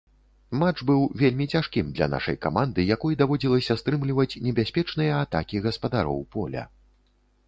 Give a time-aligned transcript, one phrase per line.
[0.59, 6.63] Матч быў вельмі цяжкім для нашай каманды, якой даводзілася стрымліваць небяспечныя атакі гаспадароў поля.